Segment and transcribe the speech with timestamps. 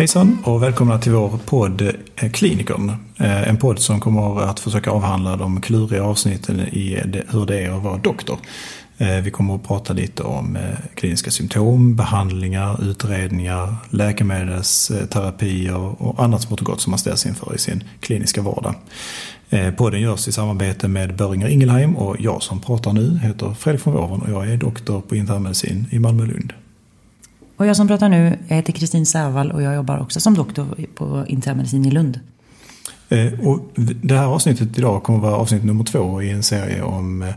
[0.00, 1.82] Hejsan och välkomna till vår podd
[2.16, 2.88] eh, Klinikern.
[3.16, 7.70] Eh, en podd som kommer att försöka avhandla de kluriga avsnitten i hur det är
[7.70, 8.38] att vara doktor.
[8.98, 10.58] Eh, vi kommer att prata lite om
[10.94, 17.58] kliniska symptom, behandlingar, utredningar, läkemedelsterapier och annat smått och gott som man ställs inför i
[17.58, 18.74] sin kliniska vardag.
[19.76, 23.94] Podden görs i samarbete med Böringer Ingelheim och jag som pratar nu heter Fredrik von
[23.94, 26.52] Wåren och jag är doktor på internmedicin i Malmö-Lund.
[27.60, 30.66] Och jag som pratar nu, jag heter Kristin Sävall och jag jobbar också som doktor
[30.94, 32.20] på internmedicin i Lund.
[33.08, 33.60] Eh, och
[34.02, 37.28] det här avsnittet idag kommer att vara avsnitt nummer två i en serie om eh,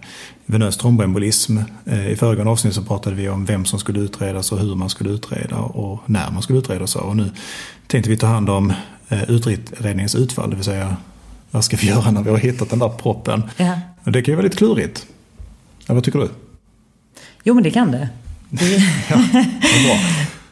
[0.45, 1.58] venös tromboembolism.
[1.86, 4.90] Eh, I föregående avsnitt så pratade vi om vem som skulle utredas och hur man
[4.90, 6.95] skulle utreda och när man skulle utredas.
[6.95, 7.31] Och nu
[7.88, 8.73] tänkte vi ta hand om
[9.28, 10.98] utredningens utfall, det vill säga
[11.52, 13.44] vad ska vi göra när vi har hittat den där proppen?
[13.58, 13.80] Ja.
[14.03, 15.08] Och det kan ju vara lite klurigt.
[15.86, 16.30] Ja, vad tycker du?
[17.44, 18.09] Jo, men det kan det.
[19.09, 19.18] Ja.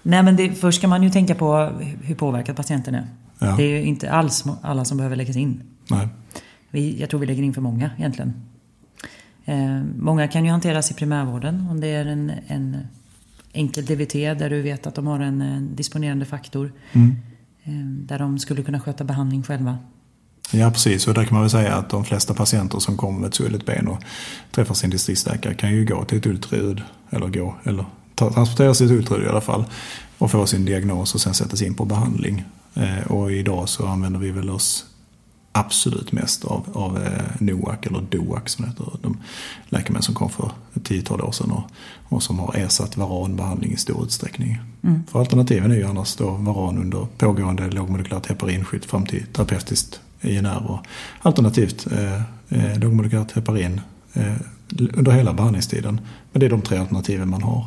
[0.03, 1.71] Nej, men det, först ska man ju tänka på
[2.01, 3.07] hur påverkad patienten är.
[3.39, 3.55] Ja.
[3.57, 5.63] Det är ju inte alls alla som behöver läggas in.
[5.89, 6.07] Nej.
[6.69, 8.33] Vi, jag tror vi lägger in för många egentligen.
[9.45, 12.77] Eh, många kan ju hanteras i primärvården om det är en, en
[13.53, 16.71] enkel DVT där du vet att de har en, en disponerande faktor.
[16.93, 17.15] Mm.
[17.63, 19.77] Eh, där de skulle kunna sköta behandling själva.
[20.51, 23.27] Ja precis och där kan man väl säga att de flesta patienter som kommer med
[23.27, 24.03] ett svullet ben och
[24.51, 27.85] träffar sin distriktsläkare kan ju gå till ett ultraljud eller gå eller
[28.15, 29.65] transporteras till ett ultraljud i alla fall
[30.17, 32.43] och få sin diagnos och sen sättas in på behandling.
[32.73, 34.85] Eh, och idag så använder vi väl oss
[35.51, 38.85] absolut mest av, av eh, NOAC eller DOAC som heter.
[39.01, 39.17] De
[39.69, 41.63] läkemedel som kom för ett tiotal år sedan och,
[42.09, 44.59] och som har ersatt varanbehandling i stor utsträckning.
[44.83, 45.03] Mm.
[45.11, 50.71] För alternativen är ju annars då varan under pågående lågmolekylärt heparinskydd fram till terapeutiskt INR
[50.71, 50.85] och
[51.21, 53.81] alternativt eh, eh, lågmolekylärt heparin
[54.13, 54.33] eh,
[54.93, 56.01] under hela behandlingstiden.
[56.31, 57.65] Men det är de tre alternativen man har.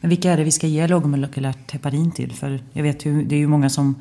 [0.00, 2.32] Men vilka är det vi ska ge lågmolekylärt heparin till?
[2.32, 3.94] För jag vet ju, det är ju många som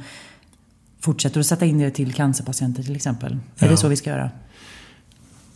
[1.00, 3.34] fortsätter att sätta in det till cancerpatienter till exempel.
[3.34, 3.72] Är ja.
[3.72, 4.32] det så vi ska göra?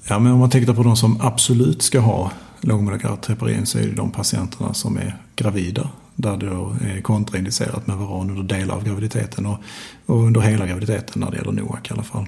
[0.08, 3.88] Ja, men om man tänker på de som absolut ska ha lågmolekylärt heparin så är
[3.88, 5.90] det de patienterna som är gravida.
[6.16, 9.58] Där det eh, då är kontraindicerat med varan under delar av graviditeten och,
[10.06, 12.28] och under hela graviditeten när det gäller NOAC i alla fall.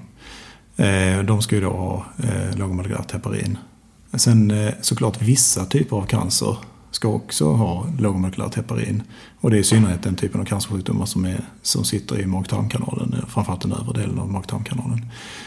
[0.75, 3.57] Eh, de ska ju då ha eh, lågmolekylärt heparin.
[4.13, 6.57] Sen eh, såklart vissa typer av cancer
[6.91, 9.03] ska också ha lågmolekylärt heparin.
[9.40, 13.13] Och det är i synnerhet den typen av cancersjukdomar som, är, som sitter i mag-tarmkanalen,
[13.13, 15.06] eh, framförallt den övre delen av mag-tarmkanalen.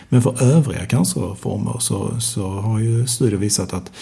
[0.09, 3.93] Men för övriga cancerformer så, så har ju studier visat att,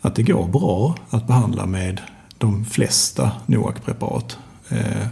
[0.00, 2.00] att det går bra att behandla med
[2.38, 4.38] de flesta NOAC-preparat.
[4.68, 5.06] Eh,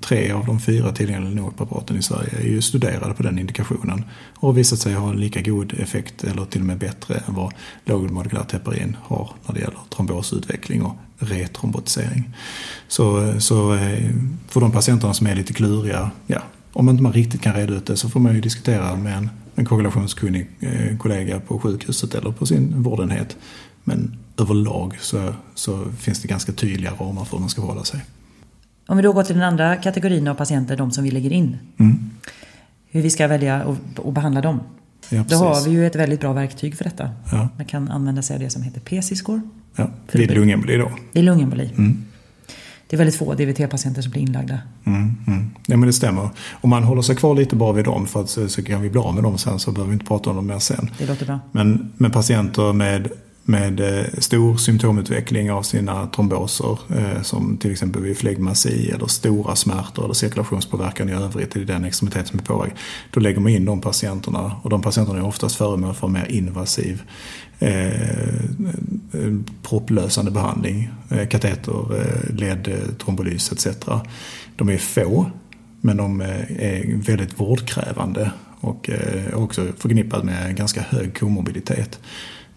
[0.00, 4.48] tre av de fyra tillgängliga NOAC-preparaten i Sverige är ju studerade på den indikationen och
[4.48, 7.52] har visat sig ha en lika god effekt eller till och med bättre än vad
[7.84, 12.34] lågmolekylärt heparin har när det gäller trombosutveckling och retrombotisering.
[12.88, 14.10] Så, så eh,
[14.48, 17.86] för de patienterna som är lite kluriga, ja, om inte man riktigt kan reda ut
[17.86, 22.32] det så får man ju diskutera med en, en korrelationskunnig eh, kollega på sjukhuset eller
[22.32, 23.36] på sin vårdenhet.
[23.88, 28.00] Men överlag så, så finns det ganska tydliga ramar för hur man ska hålla sig.
[28.86, 31.56] Om vi då går till den andra kategorin av patienter, de som vi lägger in.
[31.78, 32.10] Mm.
[32.90, 33.64] Hur vi ska välja
[33.96, 34.60] och, behandla dem.
[35.08, 37.10] Ja, då har vi ju ett väldigt bra verktyg för detta.
[37.32, 37.48] Ja.
[37.56, 39.40] Man kan använda sig av det som heter PC-score.
[39.76, 40.90] Ja, vid lungemboli då?
[41.12, 41.70] Vid lungemboli.
[41.76, 42.04] Mm.
[42.88, 44.58] Det är väldigt få DVT-patienter som blir inlagda.
[44.84, 45.50] Mm, mm.
[45.66, 46.28] Ja men det stämmer.
[46.52, 48.90] Om man håller sig kvar lite bara vid dem för att så, så kan vi
[48.90, 50.90] bli av med dem sen så behöver vi inte prata om dem mer sen.
[50.98, 51.40] Det låter bra.
[51.52, 53.08] Men, men patienter med
[53.48, 59.56] med eh, stor symptomutveckling av sina tromboser eh, som till exempel vid flegmasi eller stora
[59.56, 62.78] smärtor eller cirkulationspåverkan i övrigt i den extremitet som är påverkad.
[63.10, 67.02] Då lägger man in de patienterna och de patienterna är oftast föremål för mer invasiv
[67.58, 73.86] eh, propplösande behandling, eh, kateter, eh, ledtrombolys eh, etc.
[74.56, 75.30] De är få
[75.80, 78.30] men de är väldigt vårdkrävande
[78.60, 78.90] och
[79.32, 81.98] också förknippade med ganska hög komorbiditet.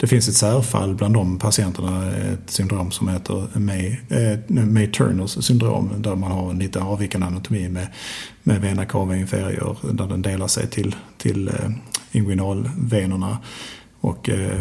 [0.02, 5.92] Det finns ett särfall bland de patienterna, ett syndrom som heter May, eh, May-Turners syndrom
[5.98, 7.88] där man har en lite avvikande anatomi med,
[8.44, 11.70] med vena cava inferior där den delar sig till, till eh,
[12.12, 13.38] inguinalvenerna
[14.00, 14.60] och eh,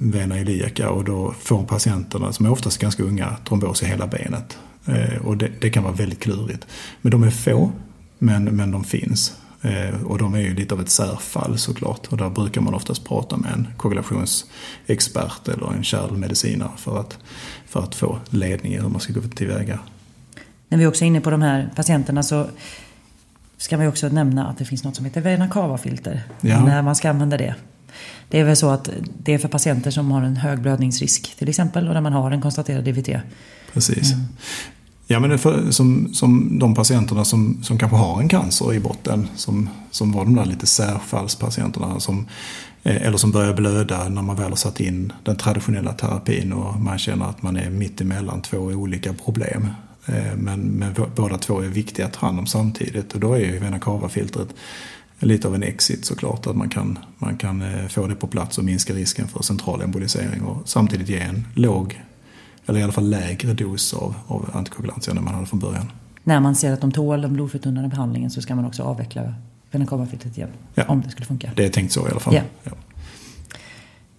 [0.00, 4.58] vena iliaca och då får patienterna, som är oftast ganska unga, trombos i hela benet.
[4.86, 6.66] Eh, och det, det, kan vara väldigt klurigt.
[7.02, 7.72] Men de är få,
[8.18, 9.39] men, men de finns.
[9.62, 12.06] Eh, och de är ju lite av ett särfall såklart.
[12.06, 17.18] Och där brukar man oftast prata med en koagulationsexpert eller en kärlmedicinare för att,
[17.66, 19.78] för att få ledning i hur man ska gå tillväga.
[20.68, 22.46] När vi också är inne på de här patienterna så
[23.56, 26.22] ska vi också nämna att det finns något som heter vena cava-filter.
[26.40, 26.64] Ja.
[26.64, 27.54] När man ska använda det.
[28.28, 31.48] Det är väl så att det är för patienter som har en hög blödningsrisk till
[31.48, 33.08] exempel och där man har en konstaterad DVT.
[33.72, 34.12] Precis.
[34.12, 34.26] Mm.
[35.12, 39.28] Ja, men för, som, som de patienterna som, som kanske har en cancer i botten,
[39.36, 42.26] som, som var de där lite särfallspatienterna, som,
[42.82, 46.80] eh, eller som börjar blöda när man väl har satt in den traditionella terapin och
[46.80, 49.66] man känner att man är mitt emellan två olika problem.
[50.06, 53.38] Eh, men, men båda två är viktiga att ta hand om samtidigt och då är
[53.38, 54.48] ju vena cava-filtret
[55.18, 56.46] lite av en exit såklart.
[56.46, 59.82] Att man kan, man kan eh, få det på plats och minska risken för central
[59.82, 62.00] embolisering och samtidigt ge en låg
[62.70, 65.92] eller i alla fall lägre dos av, av antikoagulantia än man hade från början.
[66.24, 69.34] När man ser att de tål den blodförtunnande behandlingen så ska man också avveckla
[69.70, 70.50] venacavafiltret igen.
[70.74, 70.84] Ja.
[70.88, 71.50] Om det skulle funka.
[71.56, 72.34] Det är tänkt så i alla fall.
[72.34, 72.42] Ja.
[72.62, 72.72] Ja.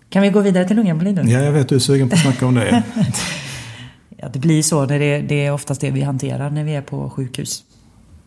[0.10, 1.22] Kan vi gå vidare till lungemboli nu?
[1.22, 2.84] Ja, jag vet du är sugen på att snacka om det.
[4.18, 4.86] ja, det blir så.
[4.86, 7.64] När det, det är oftast det vi hanterar när vi är på sjukhus.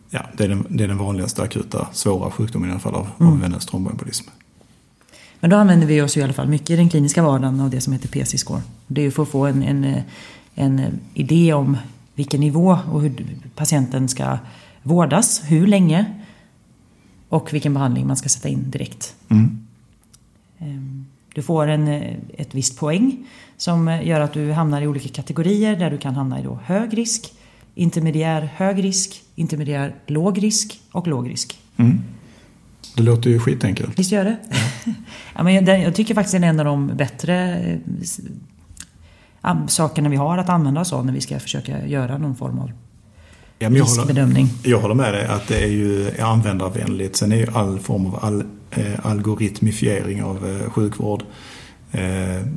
[0.09, 3.07] Ja, det är den, det är den vanligaste akuta svåra sjukdomen i alla fall av,
[3.19, 3.33] mm.
[3.33, 4.29] av venös tromboembolism.
[5.39, 7.81] Men då använder vi oss i alla fall mycket i den kliniska vardagen av det
[7.81, 8.61] som heter PC-score.
[8.87, 10.01] Det är för att få en, en,
[10.55, 11.77] en idé om
[12.15, 14.37] vilken nivå och hur patienten ska
[14.83, 16.05] vårdas, hur länge
[17.29, 19.15] och vilken behandling man ska sätta in direkt.
[19.29, 19.67] Mm.
[20.59, 21.87] Ehm, du får en,
[22.37, 23.27] ett visst poäng
[23.57, 26.97] som gör att du hamnar i olika kategorier där du kan hamna i då hög
[26.97, 27.33] risk,
[27.75, 31.59] intermediär hög risk, intermediär låg risk och låg risk.
[31.77, 32.03] Mm.
[32.95, 33.99] Det låter ju skitenkelt.
[33.99, 34.37] Visst gör det?
[34.49, 34.57] Ja.
[35.35, 37.59] ja, men jag, jag tycker faktiskt det är en av de bättre
[39.43, 42.59] äh, sakerna vi har att använda oss av när vi ska försöka göra någon form
[42.59, 42.71] av
[43.59, 44.45] ja, jag riskbedömning.
[44.45, 47.15] Håller, jag håller med dig att det är ju användarvänligt.
[47.15, 51.23] Sen är ju all form av all, eh, algoritmifiering av eh, sjukvård
[51.91, 51.99] eh,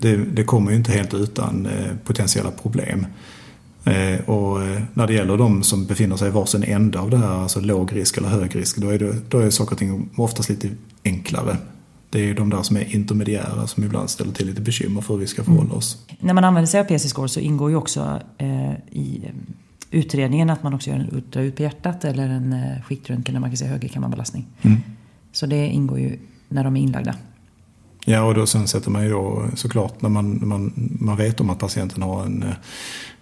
[0.00, 3.06] det, det, kommer ju inte helt utan eh, potentiella problem.
[3.88, 7.19] Eh, och eh, när det gäller de som befinner sig i varsin ände av det
[7.19, 10.08] här, alltså låg risk eller hög risk, då är, det, då är saker och ting
[10.17, 10.70] oftast lite
[11.05, 11.56] enklare.
[12.11, 15.14] Det är ju de där som är intermediära som ibland ställer till lite bekymmer för
[15.14, 15.76] hur vi ska förhålla mm.
[15.76, 16.05] oss.
[16.08, 16.17] Mm.
[16.26, 19.32] När man använder sig av PC-score så ingår ju också eh, i eh,
[19.90, 23.50] utredningen att man också gör en ultraljud på hjärtat eller en eh, skiktröntgen där man
[23.50, 24.46] kan se högerkammarbelastning.
[24.62, 24.79] Mm.
[25.32, 26.19] Så det ingår ju
[26.49, 27.14] när de är inlagda.
[28.05, 31.50] Ja, och då sen sätter man ju då såklart när man, man, man vet om
[31.50, 32.44] att patienten har en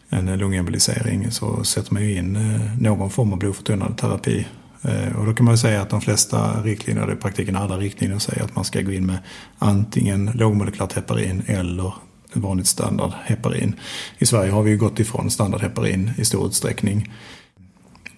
[0.09, 4.47] en eh, lungembolisering så sätter man ju in eh, någon form av blodförtunnande terapi.
[4.83, 8.19] Eh, och då kan man ju säga att de flesta riktlinjer, i praktiken alla riktlinjer,
[8.19, 9.19] säger att man ska gå in med
[9.59, 11.95] antingen lågmolekylärt heparin eller
[12.33, 13.75] vanligt standard heparin.
[14.19, 17.13] I Sverige har vi ju gått ifrån standard heparin i stor utsträckning.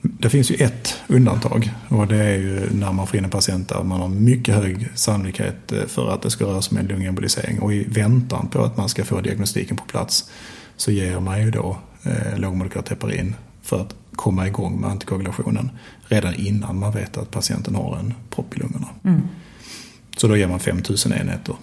[0.03, 3.69] Det finns ju ett undantag och det är ju när man får in en patient
[3.69, 6.87] där man har mycket hög sannolikhet eh, för att det ska röra sig om en
[6.87, 10.31] lungembolisering och i väntan på att man ska få diagnostiken på plats
[10.77, 15.71] så ger man ju då eh, lågmolekylärt heparin för att komma igång med antikoagulationen
[16.09, 18.89] redan innan man vet att patienten har en propp i lungorna.
[19.05, 19.21] Mm.
[20.17, 21.55] Så då ger man 5000 enheter.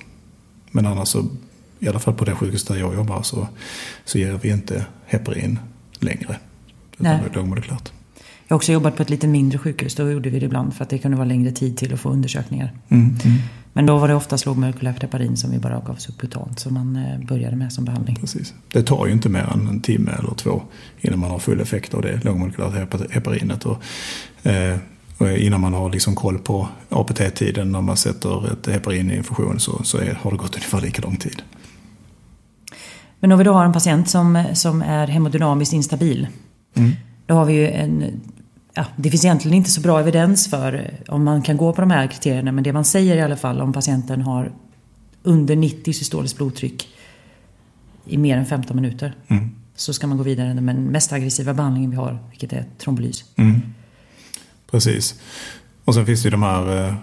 [0.71, 1.25] Men annars så,
[1.79, 3.47] i alla fall på det sjukhus där jag jobbar, så,
[4.05, 5.59] så ger vi inte heparin
[5.99, 6.39] längre.
[6.99, 7.91] Utan lågmolekylärt.
[8.47, 9.95] Jag har också jobbat på ett lite mindre sjukhus.
[9.95, 12.09] Då gjorde vi det ibland för att det kunde vara längre tid till att få
[12.09, 12.73] undersökningar.
[12.89, 13.37] Mm, mm.
[13.73, 16.59] Men då var det oftast lågmolekylärt heparin som vi bara gav subkutant.
[16.59, 18.15] Som man eh, började med som behandling.
[18.15, 18.53] Precis.
[18.71, 20.61] Det tar ju inte mer än en timme eller två
[21.01, 23.65] innan man har full effekt av det lågmolekylära heparinet.
[23.65, 23.77] Och,
[24.47, 24.77] eh,
[25.17, 29.59] och innan man har liksom koll på APT-tiden när man sätter ett heparin i infusion
[29.59, 31.41] så, så är, har det gått ungefär lika lång tid.
[33.19, 36.27] Men om vi då har en patient som, som är hemodynamiskt instabil.
[36.73, 36.91] Mm.
[37.25, 38.21] Då har vi ju en
[38.75, 41.81] ja, det finns egentligen inte så bra evidens för eh, om man kan gå på
[41.81, 42.51] de här kriterierna.
[42.51, 44.51] Men det man säger i alla fall om patienten har
[45.23, 46.87] under 90 systoliskt blodtryck
[48.05, 49.15] i mer än 15 minuter.
[49.27, 49.49] Mm.
[49.75, 53.23] Så ska man gå vidare med den mest aggressiva behandlingen vi har, vilket är trombolys.
[53.35, 53.61] Mm.
[54.71, 55.19] Precis.
[55.85, 56.95] Och sen finns det ju de här eh,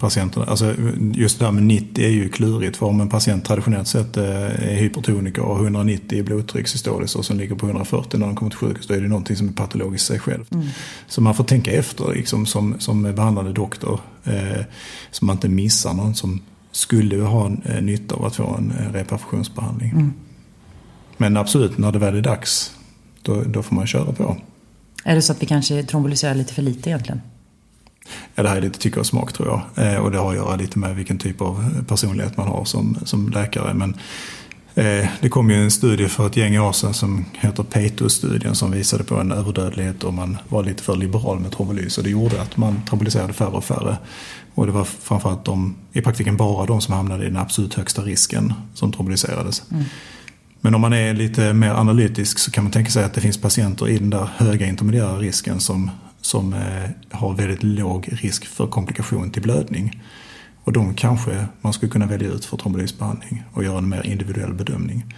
[0.00, 0.46] patienterna.
[0.46, 0.74] Alltså
[1.14, 2.76] just det här med 90 är ju klurigt.
[2.76, 7.16] För om en patient traditionellt sett eh, är hypertoniker och har 190 i blodtryck systoliskt
[7.16, 8.86] och som ligger på 140 när de kommer till sjukhus.
[8.86, 10.44] Då är det någonting som är patologiskt i sig själv.
[10.50, 10.66] Mm.
[11.06, 14.00] Så man får tänka efter liksom, som, som behandlande doktor.
[14.24, 14.64] Eh,
[15.10, 16.40] så man inte missar någon som
[16.72, 19.90] skulle ha eh, nytta av att få en eh, reperfusionsbehandling.
[19.90, 20.12] Mm.
[21.16, 22.72] Men absolut, när det väl är dags,
[23.22, 24.36] då, då får man köra på.
[25.04, 27.20] Är det så att vi kanske trombolyserar lite för lite egentligen?
[28.34, 29.86] Ja, det här är lite tycke och smak tror jag.
[29.86, 32.98] Eh, och det har att göra lite med vilken typ av personlighet man har som,
[33.04, 33.74] som läkare.
[33.74, 33.96] Men
[34.74, 38.70] eh, det kom ju en studie för ett gäng år sedan som heter Pato-studien som
[38.70, 41.98] visade på en överdödlighet om man var lite för liberal med trombolys.
[41.98, 43.96] Och det gjorde att man trombolyserade färre och färre.
[44.54, 48.02] Och det var framförallt de, i praktiken bara de som hamnade i den absolut högsta
[48.02, 49.62] risken som trombolyserades.
[49.70, 49.84] Mm.
[50.60, 53.38] Men om man är lite mer analytisk så kan man tänka sig att det finns
[53.38, 58.66] patienter i den där höga intermediära risken som som eh, har väldigt låg risk för
[58.66, 60.02] komplikation till blödning.
[60.64, 64.54] Och de kanske man skulle kunna välja ut för trombolysbehandling och göra en mer individuell
[64.54, 65.14] bedömning.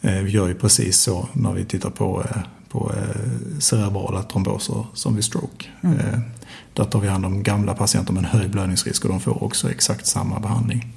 [0.00, 2.92] Eh, vi gör ju precis så när vi tittar på, eh, på
[3.58, 5.66] cerebrala tromboser som vid stroke.
[5.80, 5.98] Mm.
[6.72, 9.70] Där tar vi hand om gamla patienter med en hög blödningsrisk och de får också
[9.70, 10.92] exakt samma behandling.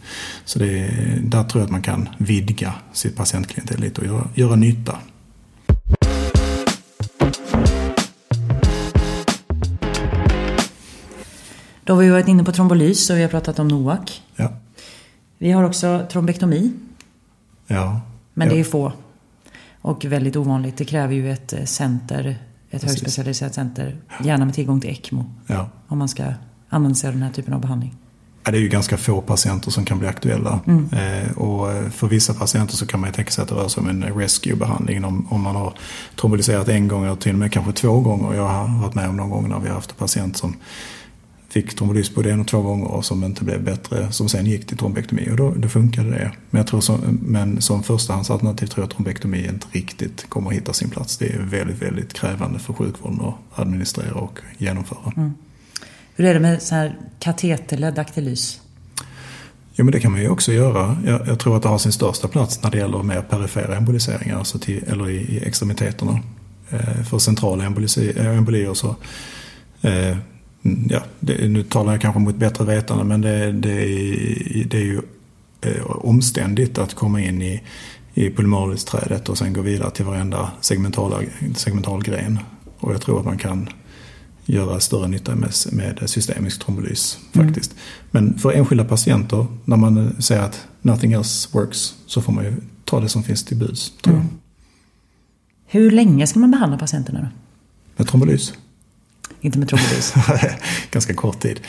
[0.45, 0.89] Så det,
[1.23, 4.97] där tror jag att man kan vidga sitt patientklientel lite och göra, göra nytta.
[11.87, 14.21] Då har vi varit inne på trombolys och vi har pratat om NOAC.
[14.35, 14.51] Ja.
[15.37, 16.73] Vi har också trombektomi.
[17.67, 18.01] Ja.
[18.33, 18.53] Men ja.
[18.53, 18.91] det är få.
[19.81, 20.77] Och väldigt ovanligt.
[20.77, 22.37] Det kräver ju ett eh, center,
[22.69, 23.97] ett högspecialiserat center.
[24.23, 25.25] Gärna med tillgång till ECMO.
[25.47, 25.69] Ja.
[25.87, 26.33] Om man ska
[26.69, 27.95] använda sig av den här typen av behandling.
[28.43, 30.59] Ja, det är ju ganska få patienter som kan bli aktuella.
[30.67, 30.89] Mm.
[30.93, 33.67] Eh, och eh, för vissa patienter så kan man ju tänka sig att det rör
[33.67, 35.05] sig om en rescue-behandling.
[35.05, 35.73] Om, om man har
[36.15, 38.33] tromboliserat en gång eller till och med kanske två gånger.
[38.33, 40.55] Jag har varit med om någon gång när vi har haft en patient som
[41.61, 44.11] fick trombolys både en och två gånger och som inte blev bättre.
[44.11, 46.31] Som sen gick till trombektomi och då, då funkade det.
[46.49, 50.55] Men, jag tror som, men som förstahandsalternativ tror jag att trombektomi inte riktigt kommer att
[50.55, 51.17] hitta sin plats.
[51.17, 55.13] Det är väldigt, väldigt krävande för sjukvården att administrera och genomföra.
[55.17, 55.33] Mm.
[56.15, 58.61] Hur är det med så här kateterledd aktilys?
[59.73, 60.97] Jo men det kan man ju också göra.
[61.05, 64.37] Jag, jag, tror att det har sin största plats när det gäller mer perifera emboliseringar,
[64.37, 66.19] alltså till, eller i, i extremiteterna.
[66.69, 68.95] Eh, för centrala embolier så
[69.81, 70.17] eh,
[70.89, 74.85] ja, det, nu talar jag kanske mot bättre vetande men det, det, är, det är
[74.85, 75.01] ju
[75.61, 77.63] eh, omständigt att komma in i,
[78.13, 82.39] i pulmonalisträdet och sen gå vidare till varenda segmental gren.
[82.79, 83.69] Och jag tror att man kan
[84.45, 87.71] göra större nytta med, med systemisk trombolys faktiskt.
[87.71, 87.83] Mm.
[88.11, 92.53] Men för enskilda patienter, när man säger att nothing else works, så får man ju
[92.85, 93.93] ta det som finns till buds.
[94.07, 94.27] Mm.
[95.65, 97.27] Hur länge ska man behandla patienterna då?
[97.95, 98.53] Med trombolys?
[99.41, 100.13] Inte med trombolys.
[100.91, 101.59] Ganska kort tid.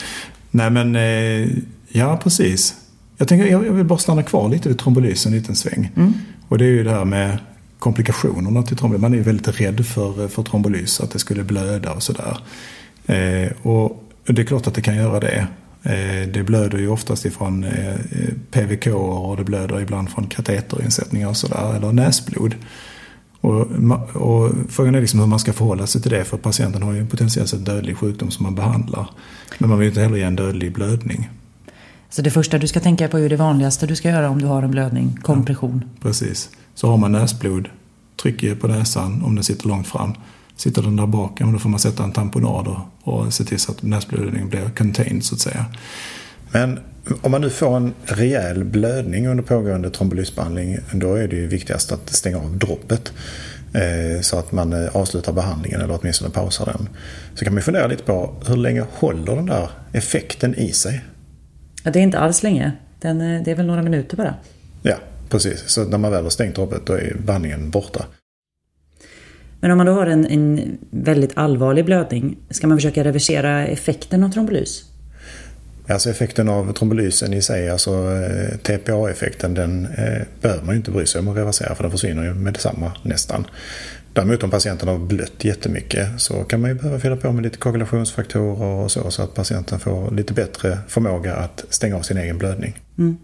[0.51, 1.49] Nej men, eh,
[1.89, 2.75] ja precis.
[3.17, 5.91] Jag, tänker, jag vill bara stanna kvar lite vid trombolysen en liten sväng.
[5.95, 6.13] Mm.
[6.47, 7.37] Och det är ju det här med
[7.79, 9.01] komplikationerna till trombolys.
[9.01, 12.37] Man är ju väldigt rädd för, för trombolys, att det skulle blöda och sådär.
[13.05, 15.47] Eh, och det är klart att det kan göra det.
[15.83, 17.95] Eh, det blöder ju oftast ifrån eh,
[18.51, 22.55] PVK och det blöder ibland från kateterinsättningar och sådär, eller näsblod.
[23.41, 23.61] Och,
[24.13, 26.99] och frågan är liksom hur man ska förhålla sig till det för patienten har ju
[26.99, 29.09] en potentiellt sett dödlig sjukdom som man behandlar.
[29.57, 31.29] Men man vill inte heller ge en dödlig blödning.
[32.09, 34.45] Så det första du ska tänka på är det vanligaste du ska göra om du
[34.45, 35.83] har en blödning, kompression.
[35.85, 36.49] Ja, precis.
[36.75, 37.69] Så har man näsblod,
[38.21, 40.13] trycker på näsan om den sitter långt fram.
[40.55, 43.59] Sitter den där bak, ja, då får man sätta en tamponad och, och se till
[43.59, 45.65] så att näsblödningen blir contained så att säga.
[46.51, 46.79] Men
[47.21, 51.91] om man nu får en rejäl blödning under pågående trombolysbehandling då är det ju viktigast
[51.91, 53.13] att stänga av droppet.
[53.73, 56.89] Eh, så att man eh, avslutar behandlingen eller åtminstone pausar den.
[57.35, 61.01] Så kan man fundera lite på hur länge håller den där effekten i sig?
[61.83, 62.71] Ja, det är inte alls länge.
[62.99, 64.35] Den, eh, det är väl några minuter bara.
[64.81, 64.95] Ja,
[65.29, 65.63] precis.
[65.67, 68.05] Så när man väl har stängt droppet då är behandlingen borta.
[69.59, 74.23] Men om man då har en, en väldigt allvarlig blödning, ska man försöka reversera effekten
[74.23, 74.85] av trombolys?
[75.89, 80.91] Alltså effekten av trombolysen i sig, alltså eh, TPA-effekten, den eh, behöver man ju inte
[80.91, 83.47] bry sig om att reversera för den försvinner ju med detsamma nästan.
[84.13, 87.57] Däremot om patienten har blött jättemycket så kan man ju behöva fylla på med lite
[87.57, 92.37] koagulationsfaktorer och så, så att patienten får lite bättre förmåga att stänga av sin egen
[92.37, 92.77] blödning.
[92.97, 93.17] Mm.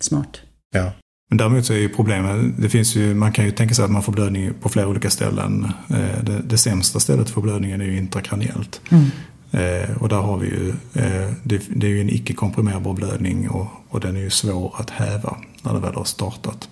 [0.00, 0.40] Smart.
[0.74, 0.92] Ja.
[1.30, 3.90] Men däremot så är ju problemet, det finns ju, man kan ju tänka sig att
[3.90, 5.72] man får blödning på flera olika ställen.
[5.90, 8.80] Eh, det, det sämsta stället för blödningen är ju intrakraniellt.
[8.90, 9.04] Mm.
[9.50, 13.50] Eh, och där har vi ju, eh, det, det, är ju en icke komprimerbar blödning
[13.50, 16.68] och, och, den är ju svår att häva när det väl har startat.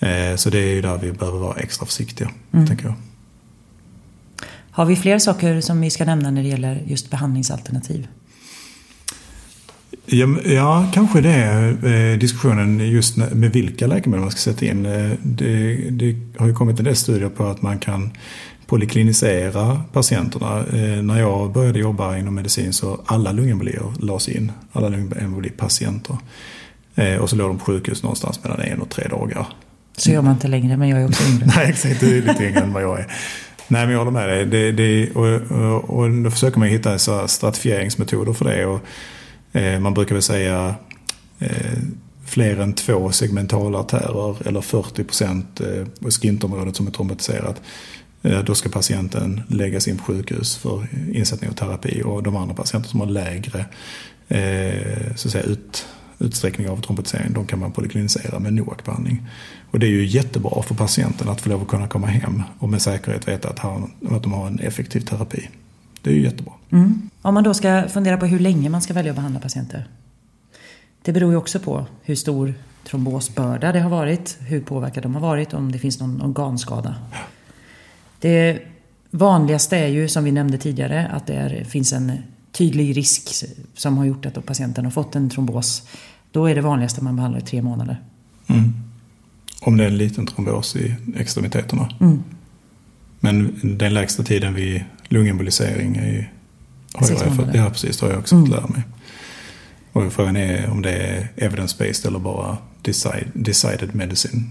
[0.00, 2.66] Eh, så det är ju där vi behöver vara extra försiktiga, mm.
[2.66, 2.94] tänker jag.
[4.70, 8.08] Har vi fler saker som vi ska nämna när det gäller just behandlingsalternativ?
[10.06, 11.76] Ja, ja, kanske det.
[11.82, 14.86] Eh, diskussionen just med vilka läkemedel man ska sätta in.
[14.86, 18.10] Eh, det, det, har ju kommit en del studier på att man kan
[18.66, 20.58] polyklinisera patienterna.
[20.58, 24.52] Eh, när jag började jobba inom medicin så alla lungembolier lades in.
[24.72, 26.16] Alla lungembolipatienter.
[26.94, 29.46] Eh, och så låg de på sjukhus någonstans mellan en och tre dagar.
[29.96, 31.46] Så gör man inte längre, men jag är också yngre.
[31.56, 32.00] Nej, exakt.
[32.00, 33.06] Du är lite yngre än vad jag är.
[33.68, 34.46] Nej, men jag håller med dig.
[34.46, 38.66] Det, det, och, och, och då försöker man hitta så stratifieringsmetoder för det.
[38.66, 38.80] Och,
[39.52, 40.74] eh, man brukar väl säga
[41.38, 41.78] eh,
[42.26, 47.62] fler än två segmentala artärer eller 40 procent eh, på skintområdet som är traumatiserat.
[48.24, 52.54] Eh, då ska patienten läggas in på sjukhus för insättning av terapi och de andra
[52.54, 53.66] patienter som har lägre
[54.28, 55.86] eh, så att säga, ut,
[56.18, 59.22] utsträckning av trombotisering de kan man polyklinisera med NOAC-behandling.
[59.70, 62.68] Och det är ju jättebra för patienten att få lov att kunna komma hem och
[62.68, 65.48] med säkerhet veta att, han, att de har en effektiv terapi.
[66.02, 66.52] Det är ju jättebra.
[66.70, 67.10] Mm.
[67.22, 69.88] Om man då ska fundera på hur länge man ska välja att behandla patienter.
[71.02, 72.54] Det beror ju också på hur stor
[72.84, 76.94] trombosbörda det har varit, hur påverkade de har varit, om det finns någon organskada.
[78.24, 78.58] Det
[79.10, 82.12] vanligaste är ju, som vi nämnde tidigare, att det är, finns en
[82.52, 85.88] tydlig risk som har gjort att patienten har fått en trombos.
[86.32, 88.00] Då är det vanligaste man behandlar i tre månader.
[88.46, 88.72] Mm.
[89.60, 91.88] Om det är en liten trombos i extremiteterna.
[92.00, 92.22] Mm.
[93.20, 96.32] Men den lägsta tiden vid lungembolisering är,
[96.94, 98.46] har jag, fått, ja, precis, har jag också mm.
[98.46, 98.82] fått lära mig.
[99.92, 104.42] Och frågan är om det är evidence-based eller bara decide, decided medicine.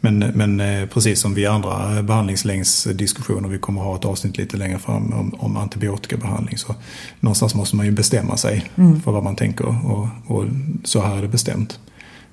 [0.00, 4.78] Men, men eh, precis som vid andra behandlingslängdsdiskussioner, vi kommer ha ett avsnitt lite längre
[4.78, 6.58] fram om, om antibiotikabehandling.
[6.58, 6.74] Så
[7.20, 9.00] någonstans måste man ju bestämma sig mm.
[9.00, 10.44] för vad man tänker och, och,
[10.84, 11.78] så här är det bestämt.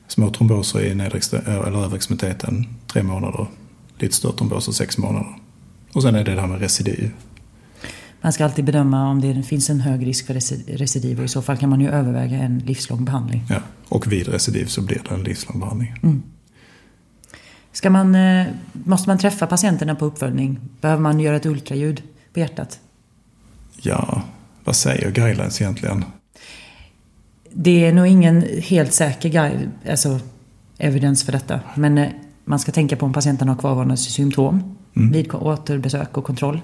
[0.07, 3.47] Små tromboser i nedre eller överextremiteten tre månader,
[3.99, 5.37] lite större tromboser sex månader.
[5.93, 7.11] Och sen är det det här med recidiv.
[8.21, 10.33] Man ska alltid bedöma om det finns en hög risk för
[10.77, 13.43] recidiv och i så fall kan man ju överväga en livslång behandling.
[13.49, 13.59] Ja,
[13.89, 15.95] och vid recidiv så blir det en livslång behandling.
[16.03, 16.23] Mm.
[17.77, 20.59] Ska man, eh, måste man träffa patienterna på uppföljning?
[20.81, 22.03] Behöver man göra ett ultraljud
[22.33, 22.79] på hjärtat?
[23.81, 24.21] Ja,
[24.63, 26.05] vad säger guidelines egentligen?
[27.53, 30.19] Det är nog ingen helt säker guide, alltså
[30.77, 31.59] evidens för detta.
[31.75, 32.09] Men eh,
[32.45, 35.11] man ska tänka på om patienten har kvarvarande symptom mm.
[35.11, 36.61] vid återbesök och kontroll.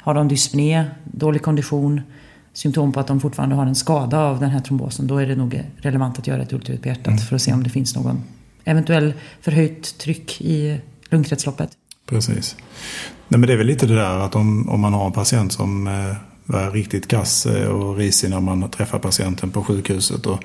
[0.00, 2.00] Har de dyspné, dålig kondition,
[2.52, 5.36] symptom på att de fortfarande har en skada av den här trombosen, då är det
[5.36, 7.18] nog relevant att göra ett ultraljud på hjärtat mm.
[7.18, 8.22] för att se om det finns någon
[8.64, 10.80] eventuell förhöjt tryck i
[11.10, 11.70] lungkretsloppet.
[12.06, 12.56] Precis.
[13.28, 15.52] Nej, men det är väl lite det där att om, om man har en patient
[15.52, 20.44] som eh, var riktigt kass eh, och risig när man träffar patienten på sjukhuset och,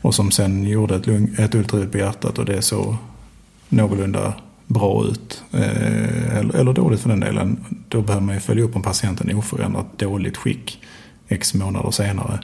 [0.00, 2.96] och som sen gjorde ett, lung, ett ultraljud på hjärtat och det såg
[3.68, 4.34] någorlunda
[4.66, 8.76] bra ut, eh, eller, eller dåligt för den delen, då behöver man ju följa upp
[8.76, 10.80] om patienten är oförändrat dåligt skick
[11.28, 12.40] x månader senare.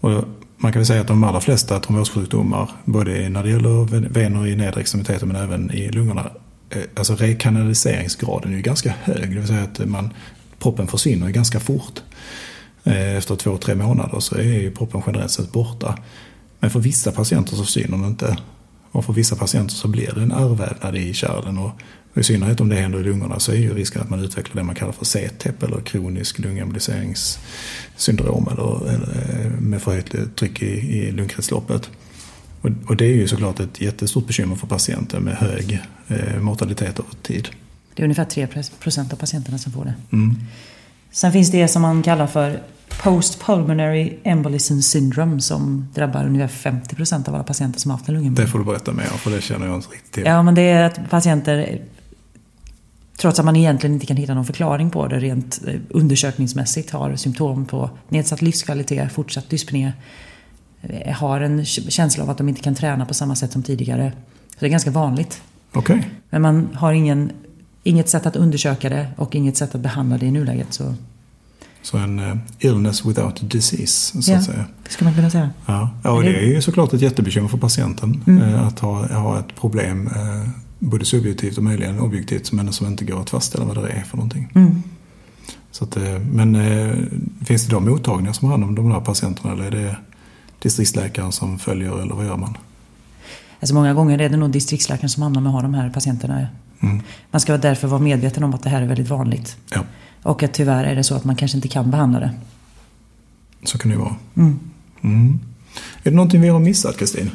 [0.00, 0.24] Och
[0.58, 4.56] man kan väl säga att de allra flesta trombossjukdomar, både när det gäller vener i
[4.56, 6.30] nedre extremiteten men även i lungorna,
[6.70, 9.20] eh, alltså rekanaliseringsgraden är ju ganska hög.
[9.20, 10.10] Det vill säga att man,
[10.58, 12.02] proppen försvinner ganska fort.
[12.84, 15.98] Eh, efter två, tre månader så är ju proppen generellt sett borta.
[16.60, 18.36] Men för vissa patienter så försvinner den inte.
[18.90, 21.58] Och för vissa patienter så blir det en ärrvävnad i kärlen.
[21.58, 21.70] Och
[22.14, 24.62] i synnerhet om det händer i lungorna så är ju risken att man utvecklar det
[24.62, 31.12] man kallar för CTEP eller kronisk lungemboliseringssyndrom eller, eller eh, med förhöjt tryck i, i
[31.12, 31.90] lungkretsloppet.
[32.60, 36.98] Och, och, det är ju såklart ett jättestort bekymmer för patienter med hög eh, mortalitet
[36.98, 37.48] över tid.
[37.94, 38.48] Det är ungefär 3
[38.80, 39.94] procent av patienterna som får det.
[40.12, 40.36] Mm.
[41.10, 42.62] Sen finns det som man kallar för
[43.02, 48.44] Post-pulmonary embolism syndrome som drabbar ungefär 50% av alla patienter som har haft en lungemboli.
[48.44, 50.24] Det får du berätta mer om för det känner jag inte riktigt till.
[50.26, 51.80] Ja, men det är att patienter,
[53.20, 57.16] trots att man egentligen inte kan hitta någon förklaring på det rent eh, undersökningsmässigt, har
[57.16, 59.92] symptom på nedsatt livskvalitet, fortsatt dyspné,
[60.82, 64.12] eh, har en känsla av att de inte kan träna på samma sätt som tidigare.
[64.50, 65.42] Så det är ganska vanligt.
[65.74, 66.02] Okay.
[66.30, 67.32] Men man har ingen,
[67.82, 70.72] inget sätt att undersöka det och inget sätt att behandla det i nuläget.
[70.72, 70.94] Så
[71.82, 74.64] så en uh, illness without disease, så ja, att säga.
[74.84, 75.50] det skulle man kunna säga.
[75.66, 78.22] Ja, ja och det är ju såklart ett jättebekymmer för patienten.
[78.26, 78.42] Mm.
[78.42, 83.04] Uh, att ha, ha ett problem, uh, både subjektivt och möjligen objektivt, men som inte
[83.04, 84.52] går att fastställa vad det är för någonting.
[84.54, 84.82] Mm.
[85.70, 85.96] Så att,
[86.32, 86.56] men
[87.44, 89.96] finns det då mottagningar som har hand om de här patienterna eller är det
[90.58, 92.56] distriktsläkaren som följer eller vad gör man?
[93.60, 96.46] Alltså många gånger är det nog distriktsläkaren som hamnar med att ha de här patienterna.
[96.80, 97.00] Mm.
[97.30, 99.56] Man ska därför vara medveten om att det här är väldigt vanligt.
[99.70, 99.84] Ja.
[100.22, 102.34] Och att tyvärr är det så att man kanske inte kan behandla det.
[103.62, 104.16] Så kan det vara.
[104.34, 104.58] Mm.
[105.00, 105.38] Mm.
[106.02, 107.30] Är det någonting vi har missat, Kristin?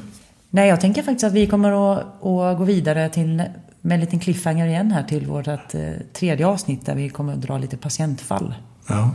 [0.56, 3.44] Nej, jag tänker faktiskt att vi kommer att, att gå vidare till,
[3.82, 5.62] med en liten cliffhanger igen här till vårt eh,
[6.14, 8.56] tredje avsnitt där vi kommer att dra lite patientfall.
[8.88, 9.12] Ja.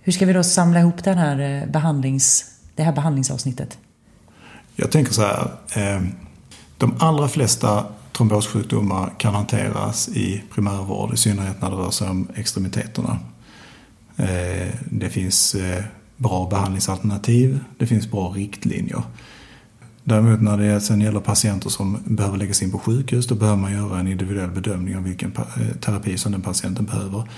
[0.00, 3.78] Hur ska vi då samla ihop den här eh, behandlings, det här behandlingsavsnittet?
[4.76, 5.50] Jag tänker så här.
[5.76, 6.02] Eh,
[6.78, 12.28] de allra flesta trombossjukdomar kan hanteras i primärvård, i synnerhet när det rör sig om
[12.34, 13.18] extremiteterna.
[14.16, 15.84] Eh, det finns eh,
[16.16, 19.02] bra behandlingsalternativ, det finns bra riktlinjer.
[20.10, 23.72] Däremot när det sen gäller patienter som behöver läggas in på sjukhus, då behöver man
[23.72, 27.28] göra en individuell bedömning av vilken eh, terapi som den patienten behöver.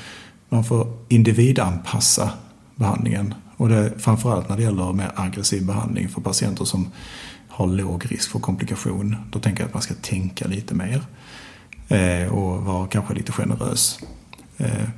[0.48, 2.30] Man får individanpassa
[2.76, 6.90] behandlingen och det är framförallt när det gäller mer aggressiv behandling för patienter som
[7.48, 9.16] har låg risk för komplikation.
[9.30, 11.02] Då tänker jag att man ska tänka lite mer
[11.88, 13.98] eh, och vara kanske lite generös.
[14.56, 14.88] Eh,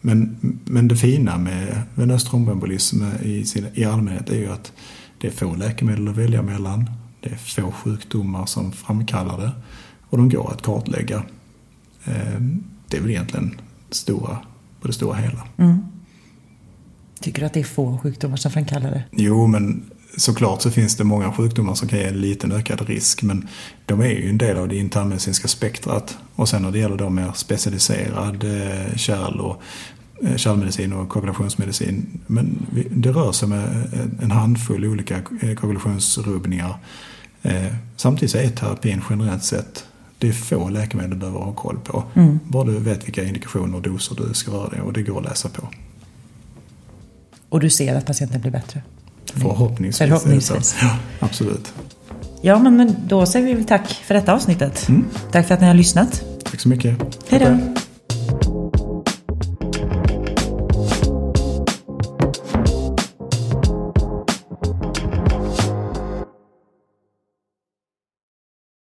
[0.00, 3.44] men, men det fina med venös tromboembolism i,
[3.74, 4.72] i allmänhet är ju att
[5.20, 6.90] det är få läkemedel att välja mellan.
[7.24, 9.52] Det är få sjukdomar som framkallar det
[10.10, 11.16] och de går att kartlägga.
[12.04, 12.40] Eh,
[12.88, 13.60] det är väl egentligen
[13.90, 14.38] stora,
[14.80, 15.46] på det stora hela.
[15.56, 15.78] Mm.
[17.20, 19.04] Tycker du att det är få sjukdomar som framkallar det?
[19.10, 23.22] Jo, men såklart så finns det många sjukdomar som kan ge en liten ökad risk
[23.22, 23.48] men
[23.86, 26.18] de är ju en del av det internmedicinska spektrat.
[26.34, 29.62] Och sen när det gäller då mer specialiserad eh, kärl och
[30.36, 32.20] kärlmedicin och koagulationsmedicin.
[32.26, 33.88] Men det rör sig med
[34.22, 36.74] en handfull olika eh, koagulationsrubbningar.
[37.96, 39.84] Samtidigt är terapin generellt sett
[40.24, 42.04] det är få läkemedel du behöver ha koll på.
[42.14, 42.40] Mm.
[42.48, 45.24] Bara du vet vilka indikationer och doser du ska röra dig och det går att
[45.24, 45.68] läsa på.
[47.48, 48.82] Och du ser att patienten blir bättre?
[49.34, 49.98] Förhoppningsvis.
[49.98, 50.76] Förhoppningsvis.
[50.80, 51.72] Ja, absolut.
[52.42, 54.88] Ja, men, men då säger vi tack för detta avsnittet.
[54.88, 55.04] Mm.
[55.32, 56.24] Tack för att ni har lyssnat.
[56.44, 56.98] Tack så mycket.
[57.28, 57.83] Hej då.